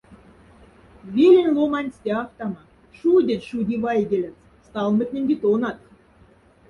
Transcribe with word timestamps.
Велень 1.17 1.51
ломанць 1.57 1.99
тяфтама,— 2.07 2.59
шудезь 3.01 3.47
шуди 3.51 3.75
вайгялец,— 3.87 4.35
сталмотненди 4.67 5.35
тонатф. 5.45 5.83